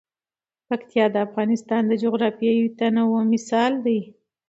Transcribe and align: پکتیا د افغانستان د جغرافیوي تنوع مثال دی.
پکتیا 0.67 1.05
د 1.11 1.15
افغانستان 1.27 1.81
د 1.87 1.93
جغرافیوي 2.03 2.67
تنوع 2.79 3.21
مثال 3.33 3.71
دی. 3.85 3.99